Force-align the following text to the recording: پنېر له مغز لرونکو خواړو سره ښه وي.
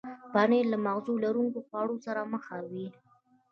پنېر 0.33 0.65
له 0.73 0.77
مغز 0.85 1.05
لرونکو 1.23 1.59
خواړو 1.67 1.95
سره 2.05 2.21
ښه 2.45 2.57
وي. 2.71 2.87